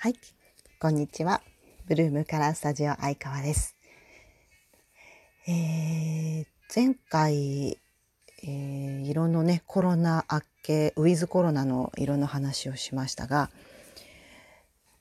[0.00, 0.14] はい、
[0.78, 1.42] こんにちは。
[1.88, 3.74] ブルームカラースタジオ相川です。
[5.48, 7.80] えー、前回、
[8.44, 13.50] えー、色のね、コロナ明け、ウィズコロナの色の話をしましたが、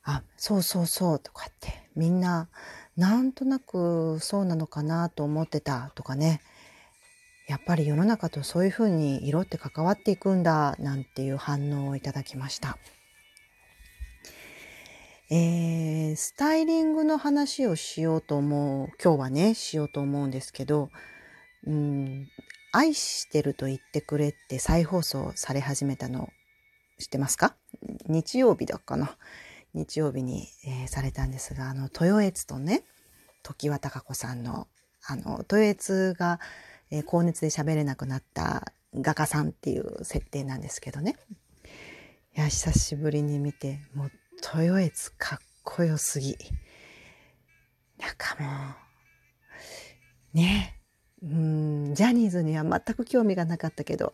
[0.03, 2.49] あ、そうそうそうとかって、みんな、
[2.95, 6.41] なんとなくそうなのかなと思ってたとかね、
[7.47, 12.79] やっぱり世の中とそういうふうに色って関わっていくんだなんていう反応をいただきました。
[15.29, 20.89] えー、スタイリングの話をしようと思う今日はねしようと思うんですけど
[21.67, 22.29] 「うん
[22.71, 26.29] 愛してると言ってくれ」って再放送され始めたの
[26.97, 27.57] 知ってますか？
[28.07, 29.17] 日曜日だっかな。
[29.73, 32.85] 日曜日に、えー、されたんですがあの豊悦とね
[33.43, 34.69] 常盤貴子さんの
[35.05, 36.39] あの豊悦が、
[36.89, 41.17] えー、高熱で喋れなくなった画家さんっていう設定なんですけどね。
[42.35, 46.37] いや久しぶりに見てもう豊悦かっこよすぎ。
[47.97, 48.47] なんかも
[50.33, 50.79] う、ね
[51.23, 54.13] うん、ジャニーズには全く興味がなかったけど、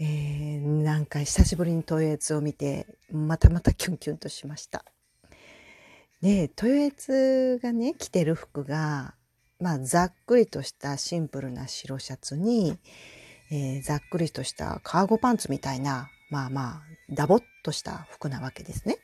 [0.00, 4.84] えー、なんか久しぶりに豊悦を見て、またまたキュンキュンとしました。
[6.20, 9.14] で、豊悦がね、着てる服が、
[9.60, 12.76] まあ、ざっくりとしたシンプルな白シャツに、
[13.52, 18.98] えー、ざっくりとしたカーゴパンツみたいな、まあまあ、ダボっとした服なわけですね。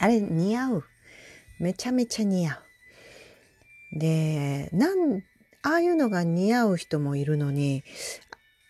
[0.00, 0.84] あれ似合う。
[1.60, 2.54] めちゃめちゃ似合
[3.94, 3.98] う。
[3.98, 5.22] で、なん、
[5.62, 7.84] ああいうのが似合う人もいるのに、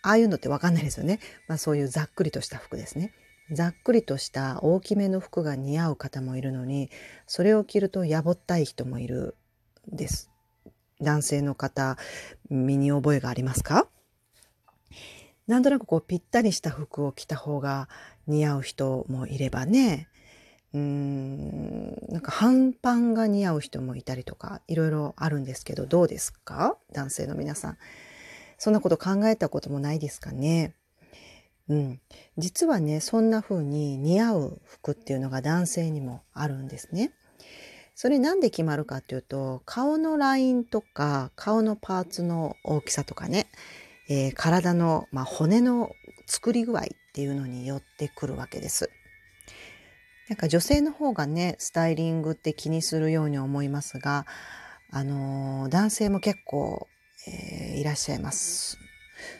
[0.02, 1.20] ああいうのってわかんないですよね。
[1.46, 3.14] まあそういうざっくりとした服ですね。
[3.52, 6.90] ざっくりとした大きめの服が似合う方もいるのに、
[7.26, 9.36] それを着るとやぼったい人もいる
[9.92, 10.30] んです。
[11.00, 11.96] 男性の方、
[12.48, 13.88] 身に覚えがありますか？
[15.46, 17.88] なんとなくこうぴったりした服を着た方が
[18.26, 20.08] 似合う人もいればね、
[20.72, 26.76] うーんなんか半パンが似合う人もいたりとかいろいろあるんですけどどうですか？
[26.92, 27.78] 男性の皆さん。
[28.58, 30.74] そんなこと考えたこともないですかね？
[31.68, 32.00] うん。
[32.36, 37.12] 実はねそんな風に似合う服っていうのが男性にもあるんですね。
[37.94, 43.46] それなんで決まるかっていうと顔のラインとか顔のパーツの大きさとかね、
[44.08, 45.90] えー、体の、まあ、骨の
[46.26, 48.90] 作り具合っていうのによってくるわけです。
[50.30, 54.26] なんか女性の方がね、スタイリングって気にするように思いますが、
[54.92, 56.86] あのー、男性も結構、
[57.26, 58.78] えー、いらっしゃいます。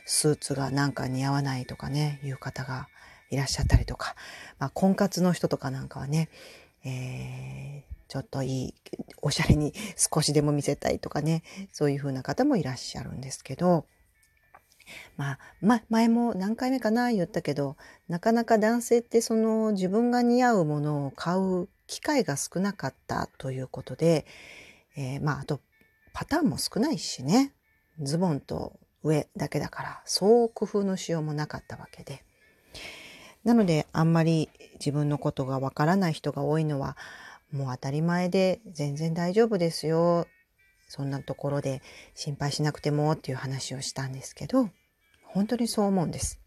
[0.04, 2.88] スーツがなんか似合わないとかね、いう方が
[3.30, 4.16] いらっしゃったりとか、
[4.58, 6.28] まあ、婚活の人とかなんかはね、
[6.84, 8.74] えー、ちょっといい、
[9.22, 13.86] おしゃれに少しでも見せたいとかね、そういう風な方もいらっしゃるんですけど、
[15.16, 17.76] まあ、ま、前も何回目かな言ったけど、
[18.08, 24.26] なかなか男性ってその自分が似合うものを買う機会が少なかったということで、
[24.96, 25.60] えー、まあ、あと
[26.12, 27.52] パターンも少ないしね、
[28.00, 32.24] ズボンと上だけだから、そう工夫のしようもなかったわけで。
[33.44, 36.96] なので、あんまり自分のことがわからない人が多いのは、
[37.52, 40.26] もう当たり前で全然大丈夫ですよ。
[40.88, 41.82] そんなところで
[42.14, 44.70] 心配しなくてもっていう話をしたんですけど、
[45.32, 46.40] 本当にそう思うんです。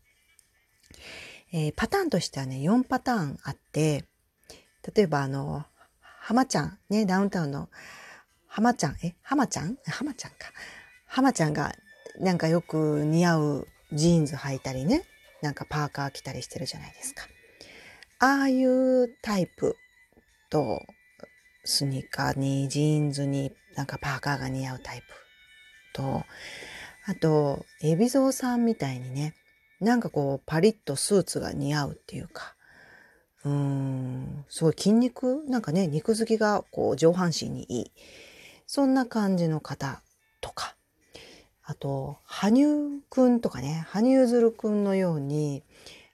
[1.52, 4.06] えー、パターンとしてはね、4パターンあって、
[4.96, 5.66] 例えばあの、
[6.02, 7.70] 浜ちゃん、ね、ダウンタウンの
[8.48, 9.78] 浜ちゃん、え、浜ちゃん？
[9.86, 10.38] 浜ちゃんか。
[11.06, 11.74] 浜ちゃんが
[12.20, 15.04] なんかよく似合うジーンズ履いたりね、
[15.42, 17.24] なんかパーカー着たりしてるじゃないですか。
[18.20, 19.76] ああいうタイプ
[20.50, 20.82] と、
[21.66, 25.06] スニーカーにジーンズになんかパーカーが似合うタイプ
[25.94, 26.24] と、
[27.06, 29.36] あと、海老蔵さんみたいにね、
[29.82, 32.56] なんかこう、パリッとスーツが似合うっていうか、
[33.44, 37.92] うーん、すごい筋肉なんかね、肉付きがこう、上半身にいい。
[38.66, 40.02] そんな感じの方
[40.40, 40.76] とか、
[41.62, 45.64] あと、羽生くんとかね、羽生結弦くんのように、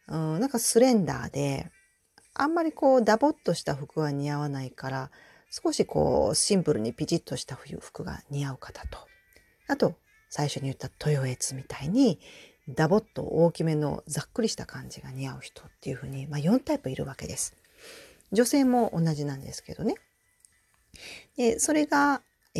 [0.07, 1.69] うん、なんかスレンダーで、
[2.33, 5.12] あんまりこう、ダボっとした服は似合わないから、
[5.51, 8.97] 少しこう、シンプルにピチッとした服が似合う方と、
[9.68, 9.95] あと、
[10.30, 12.20] 最初に言った豊悦みたいに
[12.68, 17.56] ダボっと大きめのざっくりした感じが似合う人っていうふうに、まあ、4タイプいるわけです。
[18.31, 19.96] 女性も同じなんですけどね。
[21.36, 22.22] でそれが、
[22.56, 22.60] え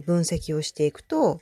[0.00, 1.40] ー、分析をしていくと、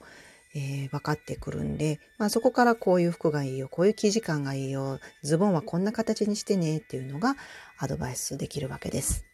[0.55, 7.37] えー、分かってくるんで、まあ、そこからこういう服がいいよこういう生地感がいいよズボンはこんな形にしてねっていうのが
[7.79, 9.25] アドバイスできるわけです。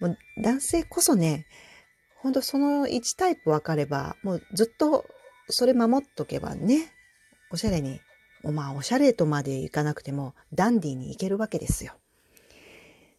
[0.00, 1.46] もう男性こそね
[2.18, 5.04] 本当その1タイプ分かれば、もうずっと
[5.48, 6.92] それ守っとけばね、
[7.50, 8.00] おしゃれに、
[8.42, 11.92] まあおしゃれとまでいかなくても、ダンディーに行けるわけですよ。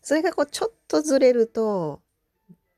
[0.01, 2.01] それがこうちょっとずれると、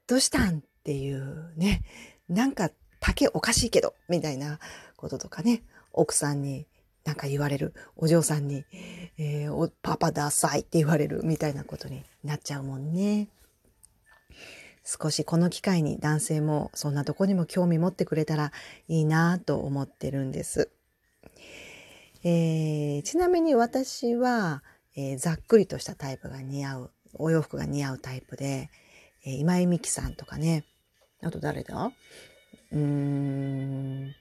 [0.07, 1.83] どうしたんっていうね、
[2.27, 4.59] なんか竹おかしいけど、みたいな
[4.95, 5.63] こととかね、
[5.93, 6.67] 奥さんに
[7.05, 8.65] なんか言われる、お嬢さんに、
[9.17, 13.29] えー、パパダサいって言われるみたいなことになっちゃうもんね。
[14.91, 18.51] 少しこの機会に男性もそんなとこにも興味持ってくれたら
[18.87, 20.71] いいなと思ってるんです。
[22.23, 24.63] えー、ちなみに私は、
[24.95, 28.71] えー、ざっくりとしたタイプが似合う、お洋服が似合うタイプで、
[29.23, 30.65] えー、今井美樹さんとかね、
[31.21, 31.91] あと誰だ？
[32.71, 34.11] うーん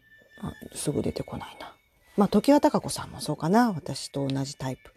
[0.42, 1.74] あ、すぐ出てこないな。
[2.18, 3.72] まあ、時和孝子さんもそうかな。
[3.72, 4.92] 私と同じタイプ。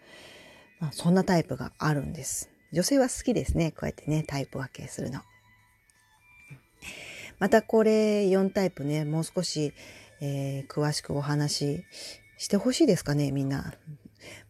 [0.79, 2.49] まあ、そんなタイプがあるんです。
[2.73, 3.71] 女性は好きですね。
[3.71, 5.21] こうやってね、タイプ分けするの。
[7.39, 9.73] またこれ4タイプね、もう少し、
[10.21, 11.85] えー、詳しくお話し
[12.37, 13.73] してほしいですかね、みんな。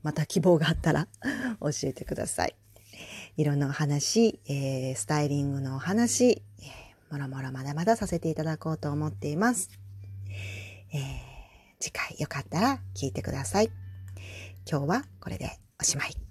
[0.03, 1.07] また希望があったら
[1.61, 2.55] 教えてください。
[3.37, 9.69] 色のお話、えー、スタイリングのお話、えー、もろもろまだまださせていただこうと思っています。
[10.93, 11.01] えー、
[11.79, 13.71] 次回よかったら聞いてください。
[14.69, 16.30] 今日はこれでおしまい。